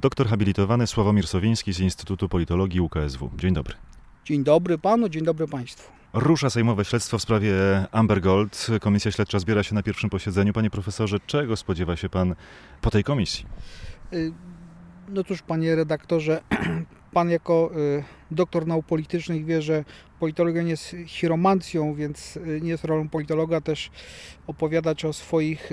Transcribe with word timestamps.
doktor 0.00 0.28
habilitowany 0.28 0.86
Sławomir 0.86 1.26
Sowiński 1.26 1.72
z 1.72 1.80
Instytutu 1.80 2.28
Politologii 2.28 2.80
UKSW. 2.80 3.30
Dzień 3.36 3.54
dobry. 3.54 3.74
Dzień 4.24 4.44
dobry 4.44 4.78
panu, 4.78 5.08
dzień 5.08 5.24
dobry 5.24 5.46
państwu. 5.46 5.92
Rusza 6.12 6.50
sejmowe 6.50 6.84
śledztwo 6.84 7.18
w 7.18 7.22
sprawie 7.22 7.54
Amber 7.92 8.20
Gold. 8.20 8.66
Komisja 8.80 9.10
śledcza 9.10 9.38
zbiera 9.38 9.62
się 9.62 9.74
na 9.74 9.82
pierwszym 9.82 10.10
posiedzeniu. 10.10 10.52
Panie 10.52 10.70
profesorze, 10.70 11.20
czego 11.26 11.56
spodziewa 11.56 11.96
się 11.96 12.08
pan 12.08 12.34
po 12.80 12.90
tej 12.90 13.04
komisji? 13.04 13.46
Y, 14.12 14.32
no 15.08 15.24
cóż, 15.24 15.42
panie 15.42 15.74
redaktorze, 15.74 16.42
pan 17.12 17.30
jako 17.30 17.70
y, 17.76 18.04
doktor 18.30 18.66
nauk 18.66 18.86
politycznych 18.86 19.44
wie, 19.44 19.62
że 19.62 19.84
politologia 20.20 20.62
nie 20.62 20.70
jest 20.70 20.96
chiromancją, 21.06 21.94
więc 21.94 22.36
y, 22.36 22.60
nie 22.62 22.70
jest 22.70 22.84
rolą 22.84 23.08
politologa 23.08 23.60
też 23.60 23.90
opowiadać 24.46 25.04
o 25.04 25.12
swoich 25.12 25.70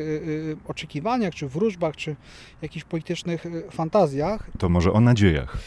oczekiwaniach, 0.68 1.36
czy 1.36 1.48
wróżbach, 1.48 1.96
czy 1.96 2.16
jakichś 2.62 2.86
politycznych 2.86 3.46
fantazjach. 3.72 4.50
To 4.60 4.70
może 4.70 4.94
o 4.94 5.00
nadziejach. 5.00 5.58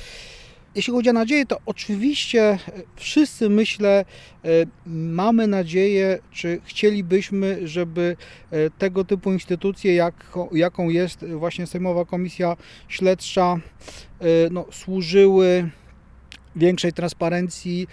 Jeśli 0.75 0.93
chodzi 0.93 1.11
o 1.11 1.13
nadzieję, 1.13 1.47
to 1.47 1.59
oczywiście 1.67 2.43
e, 2.43 2.59
wszyscy, 2.97 3.49
myślę, 3.49 4.05
e, 4.45 4.49
mamy 4.87 5.47
nadzieję, 5.47 6.19
czy 6.31 6.61
chcielibyśmy, 6.65 7.69
żeby 7.69 8.17
e, 8.51 8.71
tego 8.71 9.05
typu 9.05 9.33
instytucje, 9.33 9.95
jak, 9.95 10.15
jaką 10.53 10.89
jest 10.89 11.25
właśnie 11.25 11.67
Sejmowa 11.67 12.05
Komisja 12.05 12.57
Śledcza, 12.89 13.57
no, 14.51 14.67
służyły 14.73 15.71
większej 16.57 16.93
transparencji, 16.93 17.87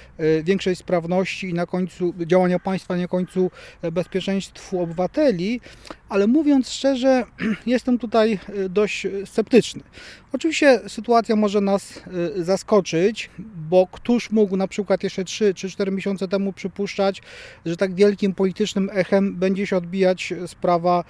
większej 0.43 0.75
sprawności 0.75 1.49
i 1.49 1.53
na 1.53 1.65
końcu 1.65 2.13
działania 2.25 2.59
państwa, 2.59 2.97
na 2.97 3.07
końcu 3.07 3.51
bezpieczeństwu 3.91 4.81
obywateli, 4.81 5.61
ale 6.09 6.27
mówiąc 6.27 6.69
szczerze, 6.69 7.25
jestem 7.65 7.97
tutaj 7.97 8.39
e, 8.49 8.69
dość 8.69 9.07
sceptyczny. 9.25 9.83
Oczywiście 10.33 10.79
sytuacja 10.87 11.35
może 11.35 11.61
nas 11.61 12.01
zaskoczyć, 12.35 13.29
bo 13.69 13.87
któż 13.91 14.31
mógł 14.31 14.57
na 14.57 14.67
przykład 14.67 15.03
jeszcze 15.03 15.23
3 15.23 15.53
czy 15.53 15.69
4 15.69 15.91
miesiące 15.91 16.27
temu 16.27 16.53
przypuszczać, 16.53 17.21
że 17.65 17.77
tak 17.77 17.95
wielkim 17.95 18.33
politycznym 18.33 18.89
echem 18.93 19.35
będzie 19.35 19.67
się 19.67 19.77
odbijać 19.77 20.33
sprawa 20.47 21.03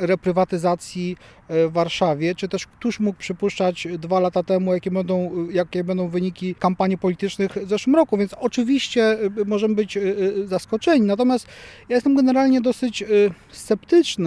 reprywatyzacji 0.00 1.16
w 1.48 1.72
Warszawie, 1.72 2.34
czy 2.34 2.48
też 2.48 2.66
któż 2.66 3.00
mógł 3.00 3.18
przypuszczać 3.18 3.88
dwa 3.98 4.20
lata 4.20 4.42
temu, 4.42 4.74
jakie 4.74 4.90
będą, 4.90 5.46
jakie 5.50 5.84
będą 5.84 6.08
wyniki 6.08 6.54
kampanii 6.54 6.98
politycznych 6.98 7.52
w 7.52 7.68
zeszłym 7.68 7.96
roku, 7.96 8.16
więc 8.16 8.34
oczywiście 8.34 9.18
możemy 9.46 9.74
być 9.74 9.98
zaskoczeni. 10.44 11.06
Natomiast 11.06 11.46
ja 11.88 11.94
jestem 11.94 12.16
generalnie 12.16 12.60
dosyć 12.60 13.04
sceptyczny 13.50 14.23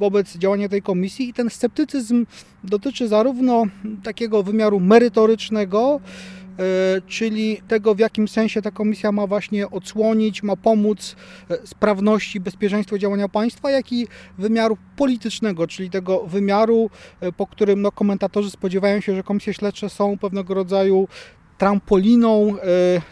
wobec 0.00 0.36
działania 0.36 0.68
tej 0.68 0.82
komisji 0.82 1.28
i 1.28 1.32
ten 1.32 1.50
sceptycyzm 1.50 2.26
dotyczy 2.64 3.08
zarówno 3.08 3.64
takiego 4.02 4.42
wymiaru 4.42 4.80
merytorycznego, 4.80 6.00
czyli 7.06 7.62
tego, 7.68 7.94
w 7.94 7.98
jakim 7.98 8.28
sensie 8.28 8.62
ta 8.62 8.70
komisja 8.70 9.12
ma 9.12 9.26
właśnie 9.26 9.70
odsłonić, 9.70 10.42
ma 10.42 10.56
pomóc 10.56 11.16
sprawności, 11.64 12.40
bezpieczeństwu 12.40 12.98
działania 12.98 13.28
państwa, 13.28 13.70
jak 13.70 13.92
i 13.92 14.06
wymiaru 14.38 14.76
politycznego, 14.96 15.66
czyli 15.66 15.90
tego 15.90 16.26
wymiaru, 16.26 16.90
po 17.36 17.46
którym 17.46 17.82
no, 17.82 17.92
komentatorzy 17.92 18.50
spodziewają 18.50 19.00
się, 19.00 19.14
że 19.14 19.22
komisje 19.22 19.54
śledcze 19.54 19.90
są 19.90 20.18
pewnego 20.18 20.54
rodzaju 20.54 21.08
trampoliną 21.60 22.54
e, 22.56 22.56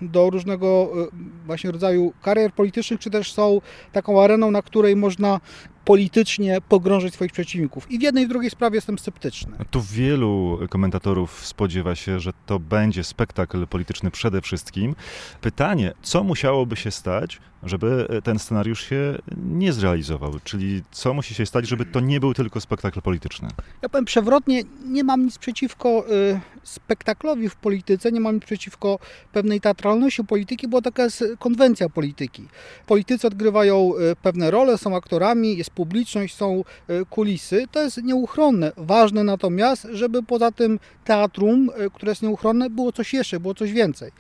do 0.03 0.31
różnego 0.31 0.93
e, 0.93 1.07
właśnie 1.47 1.71
rodzaju 1.71 2.13
karier 2.23 2.53
politycznych, 2.53 3.01
czy 3.01 3.11
też 3.11 3.33
są 3.33 3.61
taką 3.93 4.23
areną, 4.23 4.51
na 4.51 4.63
której 4.63 4.97
można 4.97 5.41
politycznie 5.89 6.61
pogrążyć 6.69 7.15
swoich 7.15 7.33
przeciwników. 7.33 7.91
I 7.91 7.99
w 7.99 8.03
jednej 8.03 8.25
i 8.25 8.27
w 8.27 8.31
drugiej 8.31 8.51
sprawie 8.51 8.75
jestem 8.75 8.99
sceptyczny. 8.99 9.57
Tu 9.71 9.83
wielu 9.83 10.59
komentatorów 10.71 11.47
spodziewa 11.47 11.95
się, 11.95 12.21
że 12.21 12.33
to 12.47 12.59
będzie 12.59 13.05
spektakl 13.05 13.67
polityczny 13.67 14.11
przede 14.11 14.41
wszystkim. 14.41 14.95
Pytanie, 15.41 15.93
co 16.03 16.25
musiałoby 16.25 16.77
się 16.77 16.91
stać, 16.91 17.41
żeby 17.63 18.09
ten 18.25 18.39
scenariusz 18.39 18.89
się 18.89 19.19
nie 19.37 19.73
zrealizował? 19.73 20.33
Czyli 20.45 20.83
co 20.91 21.15
musi 21.15 21.35
się 21.35 21.47
stać, 21.47 21.69
żeby 21.69 21.85
to 21.85 22.01
nie 22.01 22.21
był 22.21 22.35
tylko 22.35 22.61
spektakl 22.61 23.01
polityczny? 23.01 23.49
Ja 23.83 23.89
powiem 23.89 24.05
przewrotnie, 24.05 24.63
nie 24.85 25.05
mam 25.05 25.25
nic 25.25 25.39
przeciwko 25.39 26.05
y, 26.11 26.41
spektaklowi 26.63 27.49
w 27.49 27.57
polityce, 27.57 28.13
nie 28.13 28.21
mam 28.21 28.35
nic 28.35 28.45
przeciwko 28.45 28.99
pewnej 29.33 29.61
teatralności 29.61 30.25
polityki, 30.25 30.69
bo 30.69 30.83
taka 30.83 31.05
jest 31.05 31.25
konwencja 31.39 31.89
polityki. 31.89 32.49
Politycy 32.87 33.27
odgrywają 33.27 33.93
y, 33.97 34.17
pewne 34.23 34.51
role, 34.51 34.79
są 34.79 34.97
aktorami, 34.97 35.57
jest 35.57 35.71
publiczność, 35.79 36.35
są 36.35 36.65
e, 36.89 37.05
kulisy. 37.05 37.65
To 37.73 37.83
jest 37.83 38.03
nieuchronne. 38.03 38.73
Ważne 38.77 39.25
natomiast, 39.25 39.87
żeby 39.93 40.23
poza 40.23 40.53
tym 40.53 40.79
teatrum, 41.05 41.71
e, 41.77 41.91
które 41.91 42.11
jest 42.13 42.23
nieuchronne, 42.23 42.71
było 42.71 42.93
coś 42.93 43.15
jeszcze, 43.15 43.41
było 43.41 43.55
coś 43.55 43.73
więcej. 43.73 44.11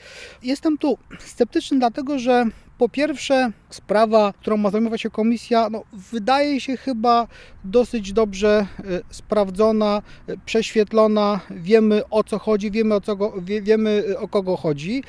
Jestem 0.42 0.78
tu 0.78 0.98
sceptyczny 1.18 1.78
dlatego, 1.78 2.18
że 2.18 2.44
po 2.78 2.88
pierwsze, 2.88 3.52
sprawa, 3.70 4.32
którą 4.40 4.56
ma 4.56 4.70
zajmować 4.70 5.00
się 5.00 5.10
komisja, 5.10 5.68
no, 5.70 5.82
wydaje 5.92 6.60
się 6.60 6.76
chyba 6.76 7.26
dosyć 7.64 8.12
dobrze 8.12 8.66
e, 8.78 8.84
sprawdzona, 9.10 10.02
e, 10.26 10.36
prześwietlona. 10.46 11.40
Wiemy 11.50 12.02
o 12.10 12.24
co 12.24 12.38
chodzi, 12.38 12.70
wiemy 12.70 12.94
o, 12.94 13.00
co 13.00 13.16
go, 13.16 13.32
wie, 13.42 13.62
wiemy 13.62 14.04
e, 14.10 14.18
o 14.18 14.28
kogo 14.28 14.56
chodzi. 14.56 15.02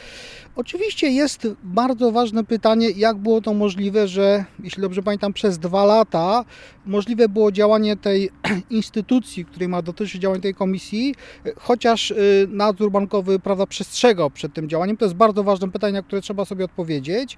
Oczywiście 0.55 1.07
jest 1.07 1.47
bardzo 1.63 2.11
ważne 2.11 2.43
pytanie, 2.43 2.89
jak 2.89 3.17
było 3.17 3.41
to 3.41 3.53
możliwe, 3.53 4.07
że, 4.07 4.45
jeśli 4.63 4.81
dobrze 4.81 5.03
pamiętam, 5.03 5.33
przez 5.33 5.59
dwa 5.59 5.85
lata 5.85 6.45
możliwe 6.85 7.29
było 7.29 7.51
działanie 7.51 7.97
tej 7.97 8.29
instytucji, 8.69 9.45
której 9.45 9.67
ma 9.67 9.81
dotyczyć 9.81 10.21
działania 10.21 10.41
tej 10.41 10.53
komisji, 10.53 11.15
chociaż 11.57 12.13
nadzór 12.47 12.91
bankowy 12.91 13.39
prawda, 13.39 13.65
przestrzegał 13.65 14.29
przed 14.29 14.53
tym 14.53 14.69
działaniem. 14.69 14.97
To 14.97 15.05
jest 15.05 15.15
bardzo 15.15 15.43
ważne 15.43 15.71
pytanie, 15.71 15.93
na 15.93 16.01
które 16.01 16.21
trzeba 16.21 16.45
sobie 16.45 16.65
odpowiedzieć. 16.65 17.37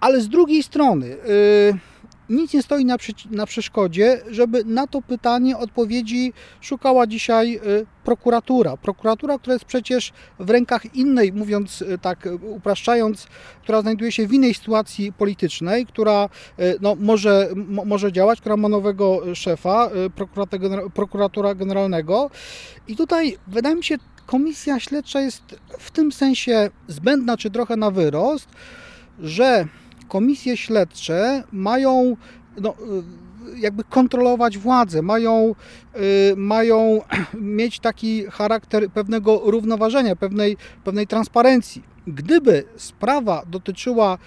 Ale 0.00 0.20
z 0.20 0.28
drugiej 0.28 0.62
strony, 0.62 1.06
yy, 1.08 1.78
nic 2.28 2.54
nie 2.54 2.62
stoi 2.62 2.84
na, 2.84 2.96
na, 3.30 3.46
przeszkodzie, 3.46 4.20
żeby 4.30 4.64
na 4.64 4.86
to 4.86 5.02
pytanie 5.02 5.56
odpowiedzi 5.56 6.32
szukała 6.60 7.06
dzisiaj 7.06 7.52
yy, 7.52 7.86
prokuratura. 8.04 8.76
Prokuratura, 8.76 9.38
która 9.38 9.54
jest 9.54 9.64
przecież 9.64 10.12
w 10.38 10.50
rękach 10.50 10.94
innej, 10.94 11.32
mówiąc 11.32 11.80
yy, 11.80 11.98
tak, 11.98 12.28
upraszczając, 12.42 13.26
która 13.62 13.82
znajduje 13.82 14.12
się 14.12 14.26
w 14.26 14.32
innej 14.32 14.54
sytuacji 14.54 15.12
politycznej, 15.12 15.86
która 15.86 16.28
no, 16.80 16.94
może, 16.94 17.48
może 17.86 18.12
działać, 18.12 18.40
która 18.40 18.56
ma 18.56 18.68
nowego 18.68 19.34
szefa, 19.34 19.90
prokuratora 20.94 21.54
generalnego. 21.54 22.30
I 22.88 22.96
tutaj 22.96 23.38
wydaje 23.46 23.76
mi 23.76 23.84
się, 23.84 23.96
komisja 24.26 24.80
śledcza 24.80 25.20
jest 25.20 25.42
w 25.78 25.90
tym 25.90 26.12
sensie 26.12 26.70
zbędna, 26.88 27.36
czy 27.36 27.50
trochę 27.50 27.76
na 27.76 27.90
wyrost, 27.90 28.48
że 29.18 29.66
komisje 30.08 30.56
śledcze 30.56 31.42
mają 31.52 32.16
no, 32.60 32.74
y, 33.54 33.58
jakby 33.58 33.84
kontrolować 33.84 34.58
władzę, 34.58 35.02
mają, 35.02 35.54
y, 35.96 36.36
mają 36.36 37.00
mieć 37.58 37.80
taki 37.80 38.24
charakter 38.24 38.90
pewnego 38.90 39.40
równoważenia, 39.44 40.16
pewnej, 40.16 40.56
pewnej 40.84 41.06
transparencji. 41.06 41.82
Gdyby 42.06 42.64
sprawa 42.76 43.42
dotyczyła 43.46 44.18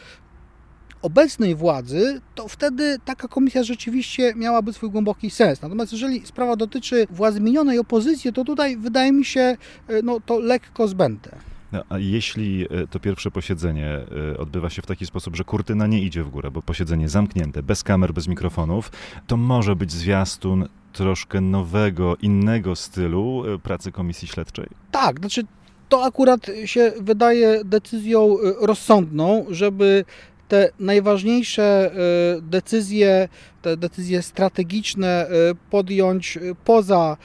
obecnej 1.02 1.56
władzy, 1.56 2.22
to 2.36 2.48
wtedy 2.48 2.98
taka 3.06 3.28
komisja 3.28 3.64
rzeczywiście 3.64 4.34
miałaby 4.36 4.74
swój 4.74 4.90
głęboki 4.90 5.30
sens. 5.30 5.62
Natomiast 5.62 5.92
jeżeli 5.92 6.26
sprawa 6.26 6.56
dotyczy 6.56 7.08
władzy 7.10 7.42
minionej 7.42 7.80
opozycji, 7.80 8.34
to 8.34 8.44
tutaj 8.44 8.78
wydaje 8.78 9.12
mi 9.12 9.26
się 9.26 9.58
y, 9.90 10.04
no, 10.04 10.20
to 10.20 10.40
lekko 10.40 10.88
zbędne. 10.88 11.57
No, 11.72 11.84
a 11.90 11.98
jeśli 11.98 12.66
e, 12.70 12.88
to 12.88 13.00
pierwsze 13.00 13.32
posiedzenie 13.32 14.00
e, 14.34 14.38
odbywa 14.38 14.70
się 14.70 14.82
w 14.82 14.86
taki 14.86 15.06
sposób, 15.06 15.36
że 15.36 15.44
kurtyna 15.44 15.88
nie 15.88 16.02
idzie 16.02 16.24
w 16.24 16.30
górę, 16.30 16.52
bo 16.52 16.62
posiedzenie 16.62 17.10
zamknięte, 17.10 17.64
bez 17.64 17.84
kamer, 17.84 18.14
bez 18.14 18.28
mikrofonów, 18.28 18.92
to 19.28 19.38
może 19.38 19.76
być 19.76 19.92
zwiastun 19.92 20.68
troszkę 20.94 21.42
nowego, 21.42 22.16
innego 22.22 22.76
stylu 22.76 23.44
e, 23.54 23.60
pracy 23.60 23.92
komisji 23.92 24.28
śledczej? 24.28 24.68
Tak, 24.92 25.20
znaczy 25.20 25.44
to 25.90 26.04
akurat 26.04 26.48
się 26.66 26.94
wydaje 27.02 27.62
decyzją 27.66 28.38
rozsądną, 28.62 29.46
żeby 29.50 30.06
te 30.48 30.70
najważniejsze 30.80 31.64
e, 31.64 32.42
decyzje, 32.42 33.30
te 33.62 33.78
decyzje 33.78 34.22
strategiczne 34.22 35.08
e, 35.08 35.30
podjąć 35.70 36.38
e, 36.38 36.42
poza 36.66 37.18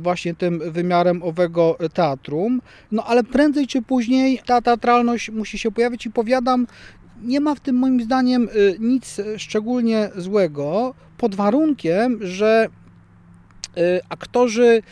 właśnie 0.00 0.34
tym 0.34 0.72
wymiarem 0.72 1.22
owego 1.22 1.78
teatrum. 1.94 2.62
No 2.92 3.04
ale 3.04 3.24
prędzej 3.24 3.66
czy 3.66 3.82
później 3.82 4.40
ta 4.46 4.62
teatralność 4.62 5.30
musi 5.30 5.58
się 5.58 5.70
pojawić 5.70 6.06
i 6.06 6.10
powiadam, 6.10 6.66
nie 7.22 7.40
ma 7.40 7.54
w 7.54 7.60
tym 7.60 7.76
moim 7.76 8.02
zdaniem 8.02 8.48
nic 8.78 9.20
szczególnie 9.36 10.10
złego, 10.16 10.94
pod 11.18 11.34
warunkiem, 11.34 12.18
że 12.20 12.68
aktorzy 14.08 14.82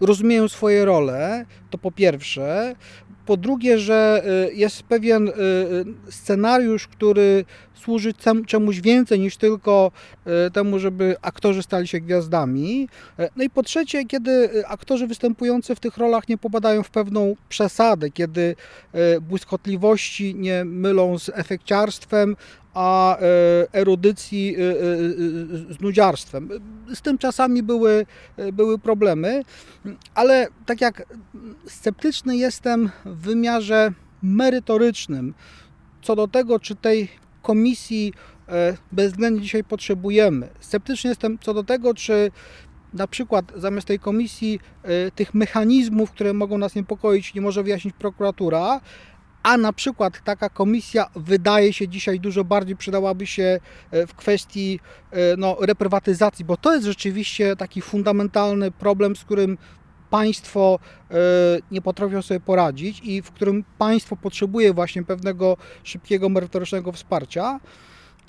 rozumieją 0.00 0.48
swoje 0.48 0.84
role, 0.84 1.46
to 1.70 1.78
po 1.78 1.92
pierwsze. 1.92 2.74
Po 3.26 3.36
drugie, 3.36 3.78
że 3.78 4.22
jest 4.54 4.82
pewien 4.82 5.30
scenariusz, 6.10 6.88
który 6.88 7.44
służy 7.74 8.12
czemuś 8.46 8.80
więcej 8.80 9.20
niż 9.20 9.36
tylko 9.36 9.92
temu, 10.52 10.78
żeby 10.78 11.16
aktorzy 11.22 11.62
stali 11.62 11.88
się 11.88 12.00
gwiazdami. 12.00 12.88
No 13.36 13.44
i 13.44 13.50
po 13.50 13.62
trzecie, 13.62 14.04
kiedy 14.04 14.50
aktorzy 14.66 15.06
występujący 15.06 15.74
w 15.74 15.80
tych 15.80 15.96
rolach 15.96 16.28
nie 16.28 16.38
popadają 16.38 16.82
w 16.82 16.90
pewną 16.90 17.36
przesadę, 17.48 18.10
kiedy 18.10 18.56
błyskotliwości 19.20 20.34
nie 20.34 20.64
mylą 20.64 21.18
z 21.18 21.28
efekciarstwem, 21.34 22.36
a 22.74 23.18
e, 23.18 23.22
erudycji 23.72 24.56
e, 24.56 24.60
e, 24.60 24.74
z 25.74 25.80
nudziarstwem. 25.80 26.48
Z 26.94 27.02
tym 27.02 27.18
czasami 27.18 27.62
były, 27.62 28.06
były 28.52 28.78
problemy, 28.78 29.42
ale 30.14 30.48
tak 30.66 30.80
jak 30.80 31.06
sceptyczny 31.66 32.36
jestem 32.36 32.90
w 33.04 33.16
wymiarze 33.16 33.92
merytorycznym 34.22 35.34
co 36.02 36.16
do 36.16 36.28
tego, 36.28 36.60
czy 36.60 36.74
tej 36.74 37.08
komisji 37.42 38.12
bezwzględnie 38.92 39.42
dzisiaj 39.42 39.64
potrzebujemy. 39.64 40.48
Sceptyczny 40.60 41.10
jestem 41.10 41.38
co 41.38 41.54
do 41.54 41.64
tego, 41.64 41.94
czy 41.94 42.30
na 42.94 43.06
przykład 43.06 43.52
zamiast 43.56 43.86
tej 43.86 43.98
komisji 43.98 44.60
tych 45.14 45.34
mechanizmów, 45.34 46.10
które 46.10 46.32
mogą 46.32 46.58
nas 46.58 46.74
niepokoić, 46.74 47.34
nie 47.34 47.40
może 47.40 47.62
wyjaśnić 47.62 47.94
prokuratura, 47.98 48.80
a 49.42 49.56
na 49.56 49.72
przykład 49.72 50.24
taka 50.24 50.48
komisja 50.48 51.06
wydaje 51.16 51.72
się 51.72 51.88
dzisiaj 51.88 52.20
dużo 52.20 52.44
bardziej 52.44 52.76
przydałaby 52.76 53.26
się 53.26 53.60
e, 53.90 54.06
w 54.06 54.14
kwestii 54.14 54.80
e, 55.10 55.36
no, 55.36 55.56
reprywatyzacji, 55.60 56.44
bo 56.44 56.56
to 56.56 56.74
jest 56.74 56.86
rzeczywiście 56.86 57.56
taki 57.56 57.82
fundamentalny 57.82 58.70
problem, 58.70 59.16
z 59.16 59.24
którym 59.24 59.58
państwo 60.10 60.78
e, 61.10 61.14
nie 61.70 61.82
potrafią 61.82 62.22
sobie 62.22 62.40
poradzić 62.40 63.00
i 63.04 63.22
w 63.22 63.30
którym 63.30 63.64
państwo 63.78 64.16
potrzebuje 64.16 64.72
właśnie 64.72 65.02
pewnego 65.02 65.56
szybkiego, 65.84 66.28
merytorycznego 66.28 66.92
wsparcia 66.92 67.60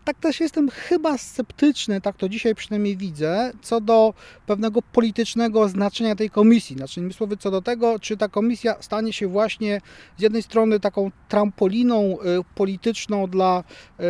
tak 0.03 0.17
też 0.17 0.39
jestem 0.39 0.69
chyba 0.69 1.17
sceptyczny, 1.17 2.01
tak 2.01 2.17
to 2.17 2.29
dzisiaj 2.29 2.55
przynajmniej 2.55 2.97
widzę, 2.97 3.51
co 3.61 3.81
do 3.81 4.13
pewnego 4.45 4.81
politycznego 4.81 5.69
znaczenia 5.69 6.15
tej 6.15 6.29
komisji. 6.29 6.75
Znaczy, 6.75 6.99
innymi 6.99 7.13
słowy, 7.13 7.37
co 7.37 7.51
do 7.51 7.61
tego, 7.61 7.99
czy 7.99 8.17
ta 8.17 8.27
komisja 8.27 8.75
stanie 8.79 9.13
się 9.13 9.27
właśnie 9.27 9.81
z 10.17 10.21
jednej 10.21 10.43
strony 10.43 10.79
taką 10.79 11.11
trampoliną 11.29 12.01
y, 12.01 12.15
polityczną 12.55 13.27
dla 13.27 13.63
y, 13.99 14.03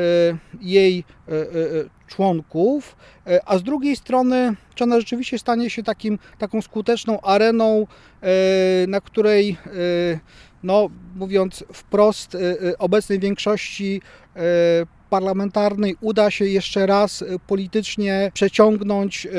jej 0.61 1.03
y, 1.29 1.89
członków, 2.07 2.95
a 3.45 3.57
z 3.57 3.63
drugiej 3.63 3.95
strony, 3.95 4.55
czy 4.75 4.83
ona 4.83 4.99
rzeczywiście 4.99 5.39
stanie 5.39 5.69
się 5.69 5.83
takim, 5.83 6.19
taką 6.37 6.61
skuteczną 6.61 7.21
areną, 7.21 7.87
na 8.87 9.01
której, 9.01 9.57
no, 10.63 10.89
mówiąc 11.15 11.63
wprost, 11.73 12.37
obecnej 12.79 13.19
większości 13.19 14.01
parlamentarnej 15.13 15.95
uda 16.01 16.31
się 16.31 16.45
jeszcze 16.45 16.85
raz 16.85 17.21
y, 17.21 17.39
politycznie 17.47 18.31
przeciągnąć 18.33 19.25
y, 19.25 19.29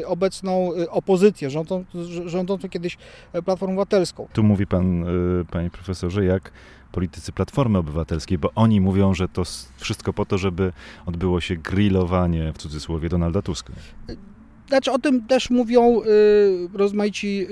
y, 0.00 0.06
obecną 0.06 0.70
opozycję, 0.90 1.50
rządzącą, 1.50 1.84
rządzącą 2.26 2.68
kiedyś 2.68 2.96
Platformą 3.44 3.74
Obywatelską. 3.74 4.28
Tu 4.32 4.42
mówi 4.42 4.66
pan, 4.66 5.04
panie 5.50 5.70
profesorze, 5.70 6.24
jak 6.24 6.50
politycy 6.92 7.32
Platformy 7.32 7.78
Obywatelskiej, 7.78 8.38
bo 8.38 8.50
oni 8.54 8.80
mówią, 8.80 9.14
że 9.14 9.28
to 9.28 9.42
wszystko 9.76 10.12
po 10.12 10.26
to, 10.26 10.38
żeby 10.38 10.72
odbyło 11.06 11.40
się 11.40 11.56
grillowanie, 11.56 12.52
w 12.52 12.58
cudzysłowie, 12.58 13.08
Donalda 13.08 13.42
Tuska. 13.42 13.72
Znaczy 14.68 14.92
o 14.92 14.98
tym 14.98 15.26
też 15.26 15.50
mówią 15.50 16.00
rozmaici 16.74 17.46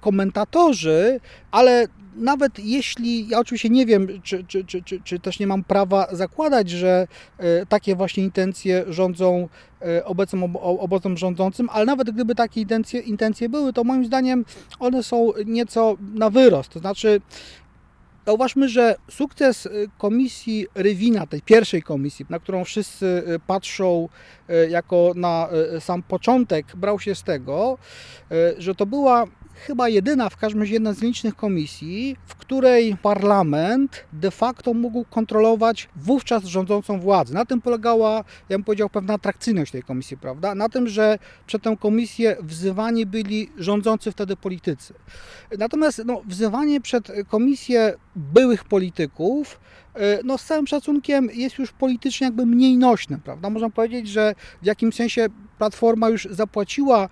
komentatorzy, 0.00 1.20
ale 1.50 1.86
nawet 2.16 2.58
jeśli, 2.58 3.28
ja 3.28 3.38
oczywiście 3.38 3.68
nie 3.68 3.86
wiem, 3.86 4.08
czy, 4.22 4.44
czy, 4.44 4.64
czy, 4.64 4.82
czy, 5.04 5.18
też 5.18 5.38
nie 5.38 5.46
mam 5.46 5.64
prawa 5.64 6.06
zakładać, 6.12 6.70
że 6.70 7.06
e, 7.38 7.66
takie 7.66 7.96
właśnie 7.96 8.24
intencje 8.24 8.84
rządzą 8.88 9.48
e, 9.82 10.04
obecnym 10.04 10.56
obozom 10.56 11.16
rządzącym, 11.16 11.68
ale 11.72 11.84
nawet 11.84 12.10
gdyby 12.10 12.34
takie 12.34 12.60
intencje, 12.60 13.00
intencje 13.00 13.48
były, 13.48 13.72
to 13.72 13.84
moim 13.84 14.04
zdaniem 14.04 14.44
one 14.78 15.02
są 15.02 15.32
nieco 15.46 15.96
na 16.14 16.30
wyrost. 16.30 16.70
To 16.70 16.78
znaczy, 16.78 17.20
Zauważmy, 18.26 18.68
że 18.68 18.96
sukces 19.10 19.68
komisji 19.98 20.66
Rywina, 20.74 21.26
tej 21.26 21.42
pierwszej 21.42 21.82
komisji, 21.82 22.26
na 22.28 22.38
którą 22.38 22.64
wszyscy 22.64 23.22
patrzą 23.46 24.08
e, 24.48 24.68
jako 24.68 25.12
na 25.16 25.48
sam 25.80 26.02
początek, 26.02 26.76
brał 26.76 27.00
się 27.00 27.14
z 27.14 27.22
tego, 27.22 27.78
że 28.58 28.74
to 28.74 28.86
była 28.86 29.26
chyba 29.54 29.88
jedyna, 29.88 30.28
w 30.28 30.36
każdym 30.36 30.60
razie 30.60 30.74
jedna 30.74 30.92
z 30.92 31.02
licznych 31.02 31.36
komisji, 31.36 32.16
w 32.26 32.34
której 32.34 32.96
parlament 32.96 34.04
de 34.12 34.30
facto 34.30 34.74
mógł 34.74 35.04
kontrolować 35.04 35.88
wówczas 35.96 36.44
rządzącą 36.44 37.00
władzę. 37.00 37.34
Na 37.34 37.44
tym 37.44 37.60
polegała, 37.60 38.24
ja 38.48 38.58
bym 38.58 38.64
powiedział, 38.64 38.88
pewna 38.88 39.14
atrakcyjność 39.14 39.72
tej 39.72 39.82
komisji, 39.82 40.16
prawda? 40.16 40.54
Na 40.54 40.68
tym, 40.68 40.88
że 40.88 41.18
przed 41.46 41.62
tę 41.62 41.76
komisję 41.80 42.36
wzywani 42.40 43.06
byli 43.06 43.50
rządzący 43.56 44.12
wtedy 44.12 44.36
politycy. 44.36 44.94
Natomiast 45.58 46.02
no, 46.06 46.22
wzywanie 46.26 46.80
przed 46.80 47.12
komisję 47.28 47.94
byłych 48.16 48.64
polityków 48.64 49.60
e, 49.94 50.18
no 50.24 50.38
z 50.38 50.44
całym 50.44 50.66
szacunkiem 50.66 51.28
jest 51.32 51.58
już 51.58 51.72
politycznie 51.72 52.24
jakby 52.24 52.46
mniej 52.46 52.76
nośne, 52.76 53.18
prawda? 53.24 53.50
Można 53.50 53.70
powiedzieć, 53.70 54.08
że 54.08 54.34
w 54.62 54.66
jakimś 54.66 54.94
sensie 54.94 55.28
Platforma 55.58 56.08
już 56.08 56.28
zapłaciła 56.30 57.08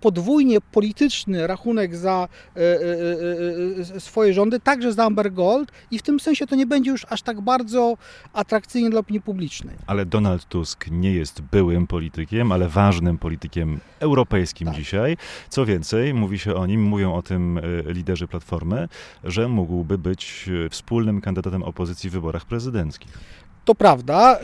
podwójnie 0.00 0.60
polityczny 0.60 1.46
rachunek 1.46 1.96
za 1.96 2.28
e, 2.56 2.60
e, 2.60 3.96
e, 3.96 4.00
swoje 4.00 4.34
rządy, 4.34 4.60
także 4.60 4.92
za 4.92 5.04
Amber 5.04 5.32
Gold 5.32 5.72
i 5.90 5.98
w 5.98 6.02
tym 6.02 6.20
sensie 6.20 6.46
to 6.46 6.56
nie 6.56 6.66
będzie 6.66 6.90
już 6.90 7.06
aż 7.08 7.22
tak 7.22 7.40
bardzo 7.40 7.96
atrakcyjne 8.32 8.90
dla 8.90 9.00
opinii 9.00 9.20
publicznej. 9.20 9.76
Ale 9.86 10.06
Donald 10.06 10.44
Tusk 10.44 10.86
nie 10.90 11.12
jest 11.12 11.40
byłym 11.40 11.86
politykiem, 11.86 12.52
ale 12.52 12.68
ważnym 12.68 13.18
politykiem 13.18 13.80
europejskim 13.98 14.68
tak. 14.68 14.76
dzisiaj. 14.76 15.16
Co 15.48 15.66
więcej, 15.66 16.14
mówi 16.14 16.38
się 16.38 16.54
o 16.54 16.66
nim, 16.66 16.82
mówią 16.82 17.14
o 17.14 17.22
tym 17.22 17.60
liderzy 17.86 18.28
Platformy, 18.28 18.88
że 19.24 19.48
mógłby 19.48 19.98
być 19.98 20.50
wspólnym 20.70 21.20
kandydatem 21.20 21.62
opozycji 21.62 22.10
w 22.10 22.12
wyborach 22.12 22.44
prezydenckich. 22.44 23.18
To 23.64 23.74
prawda. 23.74 24.38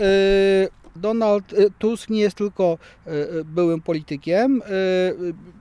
Donald 0.97 1.53
y, 1.53 1.71
Tusk 1.79 2.11
nie 2.11 2.21
jest 2.21 2.37
tylko 2.37 2.79
y, 3.07 3.11
y, 3.11 3.45
byłym 3.45 3.81
politykiem, 3.81 4.63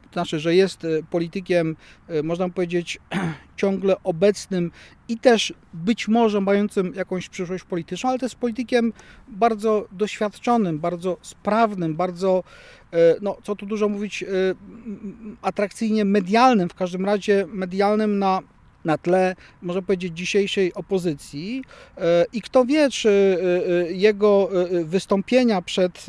to 0.01 0.13
znaczy, 0.13 0.39
że 0.39 0.55
jest 0.55 0.87
politykiem, 1.09 1.75
można 2.23 2.49
powiedzieć, 2.49 2.99
ciągle 3.57 3.95
obecnym 4.03 4.71
i 5.07 5.17
też 5.17 5.53
być 5.73 6.07
może 6.07 6.41
mającym 6.41 6.93
jakąś 6.93 7.29
przyszłość 7.29 7.63
polityczną, 7.63 8.09
ale 8.09 8.19
też 8.19 8.35
politykiem 8.35 8.93
bardzo 9.27 9.87
doświadczonym, 9.91 10.79
bardzo 10.79 11.17
sprawnym, 11.21 11.95
bardzo, 11.95 12.43
no 13.21 13.37
co 13.43 13.55
tu 13.55 13.65
dużo 13.65 13.89
mówić, 13.89 14.25
atrakcyjnie 15.41 16.05
medialnym, 16.05 16.69
w 16.69 16.75
każdym 16.75 17.05
razie 17.05 17.45
medialnym 17.47 18.19
na 18.19 18.41
na 18.85 18.97
tle, 18.97 19.35
można 19.61 19.81
powiedzieć, 19.81 20.17
dzisiejszej 20.17 20.73
opozycji. 20.73 21.63
E, 21.97 22.25
I 22.33 22.41
kto 22.41 22.65
wie, 22.65 22.89
czy 22.89 23.09
e, 23.09 23.89
e, 23.89 23.91
jego 23.91 24.49
wystąpienia 24.83 25.61
przed 25.61 26.05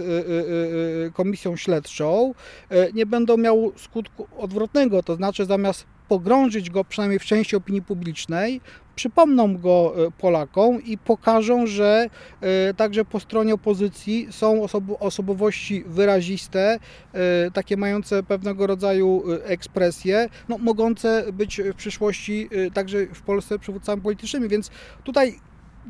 komisją 1.15 1.57
śledczą 1.57 2.35
nie 2.95 3.07
będą 3.07 3.37
miały 3.37 3.71
skutku 3.77 4.27
odwrotnego, 4.39 5.03
to 5.03 5.17
znaczy 5.17 5.45
zamiast 5.45 5.87
pogrążyć 6.09 6.71
go 6.71 6.85
przynajmniej 6.85 7.19
w 7.19 7.25
części 7.25 7.57
opinii 7.57 7.83
publicznej, 7.83 8.61
przypomną 8.97 9.57
go 9.57 9.95
e, 10.07 10.11
Polakom 10.11 10.85
i 10.85 10.99
pokażą, 10.99 11.67
że 11.67 12.11
e, 12.41 12.75
także 12.75 13.05
po 13.05 13.21
stronie 13.21 13.55
opozycji 13.55 14.29
są 14.31 14.67
osobowości 15.01 15.85
wyraziste, 15.87 16.79
e, 17.13 17.51
takie 17.51 17.77
mające 17.77 18.23
pewnego 18.23 18.67
rodzaju 18.67 19.25
ekspresje, 19.45 20.29
no, 20.49 20.59
mogące 20.59 21.33
być 21.33 21.61
w 21.61 21.75
przyszłości 21.75 22.49
także 22.75 23.07
w 23.07 23.23
Polsce 23.23 23.59
przywódcami 23.59 24.03
politycznymi, 24.03 24.49
więc 24.49 24.71
tutaj 25.05 25.41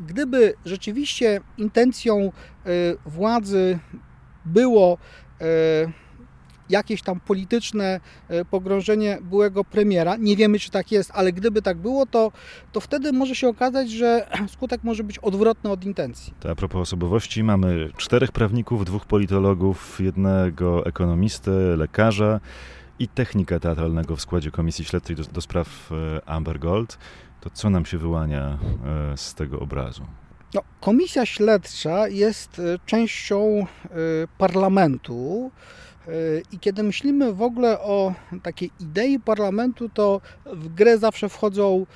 gdyby 0.07 0.55
rzeczywiście 0.65 1.41
intencją 1.59 2.33
władzy 3.07 3.79
było 4.45 4.99
jakieś 6.71 7.03
tam 7.03 7.21
polityczne 7.21 8.01
e, 8.29 8.45
pogrążenie 8.45 9.19
byłego 9.23 9.65
premiera. 9.65 10.17
Nie 10.17 10.37
wiemy, 10.37 10.59
czy 10.59 10.71
tak 10.71 10.93
jest, 10.93 11.11
ale 11.15 11.33
gdyby 11.33 11.63
tak 11.63 11.79
było, 11.79 12.07
to, 12.07 12.33
to 12.73 12.81
wtedy 12.81 13.13
może 13.13 13.35
się 13.35 13.49
okazać, 13.49 13.91
że 13.91 14.29
skutek 14.55 14.85
może 14.85 15.05
być 15.05 15.19
odwrotny 15.19 15.71
od 15.71 15.85
intencji. 15.85 16.35
To 16.41 16.51
a 16.51 16.55
propos 16.55 16.81
osobowości, 16.81 17.45
mamy 17.45 17.91
czterech 17.97 18.33
prawników, 18.33 18.85
dwóch 18.85 19.05
politologów, 19.05 20.01
jednego 20.01 20.87
ekonomistę, 20.87 21.51
lekarza 21.77 22.41
i 22.99 23.09
technika 23.09 23.61
teatralnego 23.61 24.17
w 24.17 24.21
składzie 24.21 24.51
Komisji 24.51 24.85
Śledczej 24.85 25.17
do, 25.17 25.23
do 25.23 25.41
spraw 25.41 25.91
e, 25.93 26.29
Amber 26.29 26.59
Gold. 26.59 26.99
To 27.41 27.51
co 27.51 27.71
nam 27.71 27.87
się 27.87 27.99
wyłania 27.99 28.59
e, 29.13 29.17
z 29.17 29.35
tego 29.35 29.61
obrazu? 29.61 30.07
No, 30.55 30.63
komisja 30.81 31.27
śledcza 31.27 32.09
jest 32.09 32.63
częścią 32.87 33.67
parlamentu. 34.39 35.51
I 36.53 36.59
kiedy 36.59 36.83
myślimy 36.83 37.33
w 37.33 37.43
ogóle 37.43 37.81
o 37.81 38.15
takiej 38.43 38.71
idei 38.81 39.19
parlamentu, 39.19 39.89
to 39.89 40.21
w 40.47 40.69
grę 40.69 40.99
zawsze 40.99 41.29
wchodzą 41.29 41.87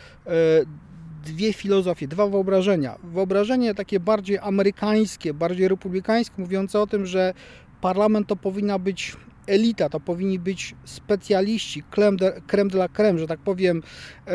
dwie 1.25 1.53
filozofie, 1.53 2.09
dwa 2.09 2.27
wyobrażenia. 2.27 2.99
Wyobrażenie 3.05 3.75
takie 3.75 4.01
bardziej 4.01 4.39
amerykańskie, 4.39 5.35
bardziej 5.35 5.69
republikańskie, 5.69 6.43
mówiące 6.43 6.81
o 6.81 6.87
tym, 6.87 7.07
że 7.07 7.35
parlament 7.81 8.27
to 8.29 8.37
powinna 8.37 8.79
być 8.79 9.17
elita, 9.47 9.89
to 9.89 10.01
powinni 10.01 10.39
być 10.39 10.75
specjaliści, 10.85 11.83
creme 11.91 12.17
de, 12.17 12.41
de 12.71 12.79
la 12.79 12.89
creme, 12.89 13.19
że 13.19 13.27
tak 13.27 13.41
powiem, 13.41 13.83
e, 14.27 14.33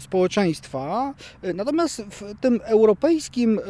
społeczeństwa. 0.00 1.14
Natomiast 1.54 2.02
w 2.10 2.34
tym 2.40 2.60
europejskim 2.64 3.58
e, 3.58 3.62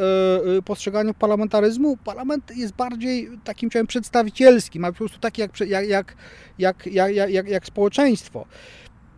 e 0.59 0.63
postrzeganiu 0.63 1.15
parlamentaryzmu, 1.15 1.97
parlament 1.97 2.57
jest 2.57 2.75
bardziej 2.75 3.31
takim 3.45 3.71
ciałem 3.71 3.87
przedstawicielskim, 3.87 4.85
a 4.85 4.93
po 4.93 4.99
prostu 4.99 5.19
taki 5.19 5.41
jak, 5.41 5.61
jak, 5.61 5.89
jak, 5.89 6.17
jak, 6.59 6.87
jak, 6.87 7.31
jak, 7.31 7.49
jak 7.49 7.67
społeczeństwo. 7.67 8.47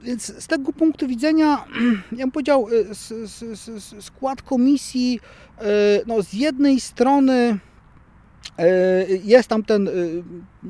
Więc 0.02 0.42
z 0.42 0.46
tego 0.46 0.72
punktu 0.72 1.08
widzenia, 1.08 1.64
ja 2.12 2.18
bym 2.18 2.30
powiedział, 2.30 2.68
e, 2.68 4.00
skład 4.00 4.42
komisji, 4.42 5.20
e, 5.58 5.64
no 6.06 6.22
z 6.22 6.32
jednej 6.32 6.80
strony 6.80 7.58
E, 7.58 7.67
jest 9.24 9.48
tam 9.48 9.64
ten 9.64 9.88
e, 9.88 9.92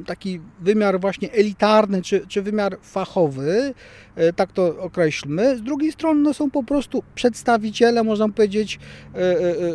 taki 0.06 0.40
wymiar 0.61 1.00
właśnie 1.00 1.32
elitarny, 1.32 2.02
czy, 2.02 2.26
czy 2.26 2.42
wymiar 2.42 2.78
fachowy, 2.82 3.75
e, 4.16 4.32
tak 4.32 4.52
to 4.52 4.78
określmy. 4.78 5.56
Z 5.56 5.62
drugiej 5.62 5.92
strony 5.92 6.20
no, 6.20 6.35
są 6.35 6.50
po 6.50 6.62
prostu 6.62 7.02
przedstawiciele, 7.14 8.04
można 8.04 8.28
powiedzieć, 8.28 8.78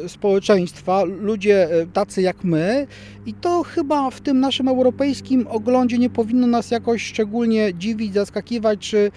społeczeństwa, 0.08 1.04
ludzie 1.04 1.70
tacy 1.94 2.22
jak 2.22 2.44
my 2.44 2.88
i 3.26 3.34
to 3.34 3.64
chyba 3.64 4.12
w 4.12 4.22
tym 4.22 4.40
naszym 4.40 4.68
europejskim 4.68 5.48
oglądzie 5.48 5.98
nie 5.98 6.10
powinno 6.10 6.48
nas 6.48 6.72
jakoś 6.72 7.04
szczególnie 7.04 7.74
dziwić, 7.74 8.14
zaskakiwać, 8.14 8.80
czy, 8.80 9.12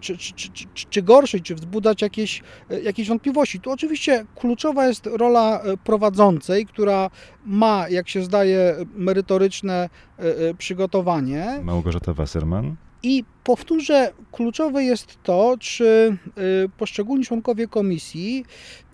czy, 0.00 0.16
czy, 0.16 0.32
czy, 0.34 0.66
czy 0.90 1.02
gorszyć, 1.02 1.44
czy 1.44 1.54
wzbudzać 1.54 2.02
jakieś, 2.02 2.42
jakieś 2.82 3.08
wątpliwości. 3.08 3.60
Tu 3.60 3.70
oczywiście 3.70 4.24
kluczowa 4.34 4.86
jest 4.86 5.06
rola 5.06 5.62
prowadzącej, 5.84 6.66
która 6.66 7.10
ma, 7.44 7.88
jak 7.88 8.01
się 8.08 8.22
zdaje, 8.22 8.76
merytoryczne 8.94 9.74
e, 10.18 10.22
e, 10.22 10.54
przygotowanie. 10.54 11.60
Małgorzata 11.62 12.12
Wasserman. 12.12 12.76
I 13.02 13.24
powtórzę, 13.44 14.12
kluczowe 14.32 14.84
jest 14.84 15.18
to, 15.22 15.56
czy 15.60 16.16
e, 16.26 16.68
poszczególni 16.78 17.24
członkowie 17.24 17.68
komisji 17.68 18.44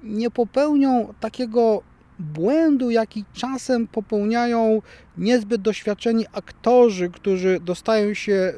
nie 0.02 0.30
popełnią 0.30 1.14
takiego 1.20 1.82
błędu, 2.18 2.90
jaki 2.90 3.24
czasem 3.32 3.86
popełniają 3.86 4.82
niezbyt 5.18 5.62
doświadczeni 5.62 6.26
aktorzy, 6.32 7.10
którzy 7.10 7.60
dostają 7.60 8.14
się 8.14 8.54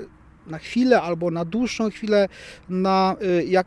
na 0.46 0.58
chwilę 0.58 1.02
albo 1.02 1.30
na 1.30 1.44
dłuższą 1.44 1.90
chwilę 1.90 2.28
na, 2.68 3.16
y, 3.22 3.44
jak 3.44 3.66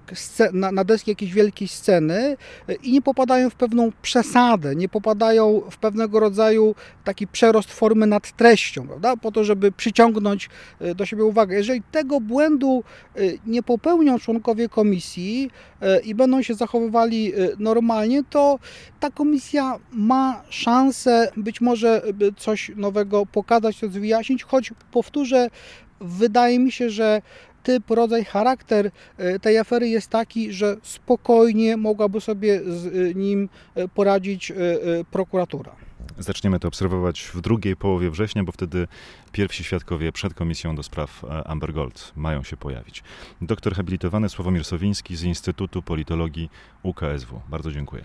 na, 0.54 0.72
na 0.72 0.84
deski 0.84 1.12
jakiejś 1.12 1.34
wielkiej 1.34 1.68
sceny 1.68 2.38
y, 2.70 2.74
i 2.84 2.92
nie 2.92 3.02
popadają 3.02 3.50
w 3.50 3.56
pewną 3.56 3.92
przesadę, 4.02 4.76
nie 4.76 4.90
popadają 4.90 5.62
w 5.72 5.78
pewnego 5.78 6.20
rodzaju 6.20 6.76
taki 7.04 7.28
przerost 7.28 7.72
formy 7.72 8.08
nad 8.08 8.32
treścią, 8.32 8.88
prawda? 8.88 9.18
po 9.18 9.32
to, 9.32 9.44
żeby 9.44 9.72
przyciągnąć 9.72 10.50
y, 10.82 10.96
do 10.96 11.06
siebie 11.06 11.24
uwagę. 11.24 11.56
Jeżeli 11.56 11.82
tego 11.92 12.22
błędu 12.22 12.84
nie 13.46 13.64
popełnią 13.64 14.20
członkowie 14.20 14.70
komisji 14.70 15.52
i 16.04 16.16
będą 16.16 16.42
się 16.42 16.54
zachowywali 16.54 17.34
normalnie, 17.60 18.24
to 18.30 18.60
ta 19.00 19.10
komisja 19.10 19.80
ma 19.92 20.44
szansę 20.50 21.32
być 21.38 21.62
może 21.62 22.02
coś 22.38 22.72
nowego 22.76 23.26
pokazać, 23.26 23.80
coś 23.80 23.90
wyjaśnić, 23.90 24.44
choć 24.44 24.74
powtórzę, 24.92 25.50
wydaje 26.04 26.60
mi 26.60 26.72
się, 26.72 26.90
że 26.90 27.22
typ, 27.64 27.90
rodzaj, 27.90 28.26
charakter 28.26 28.92
e, 29.18 29.40
tej 29.40 29.58
afery 29.58 29.90
jest 29.90 30.08
taki, 30.08 30.54
że 30.54 30.78
spokojnie 30.82 31.78
mogłaby 31.78 32.22
sobie 32.22 32.62
z 32.66 32.86
e, 32.86 33.14
nim 33.14 33.50
e, 33.76 33.88
poradzić 33.88 34.54
prokuratura. 35.12 35.76
Zaczniemy 36.18 36.60
to 36.60 36.68
obserwować 36.68 37.22
w 37.22 37.42
drugiej 37.42 37.76
połowie 37.76 38.10
września, 38.10 38.44
bo 38.44 38.52
wtedy 38.52 38.88
pierwsi 39.32 39.64
świadkowie 39.64 40.12
przed 40.12 40.34
komisją 40.34 40.76
do 40.76 40.84
spraw 40.84 41.26
Amber 41.46 41.74
Gold 41.74 42.12
mają 42.16 42.44
się 42.44 42.58
pojawić. 42.58 43.04
Doktor 43.42 43.76
habilitowany 43.76 44.30
Sławomir 44.30 44.66
Sowiński 44.66 45.16
z 45.16 45.24
Instytutu 45.24 45.82
Politologii 45.82 46.50
UKSW. 46.84 47.42
Bardzo 47.50 47.72
dziękuję. 47.72 48.02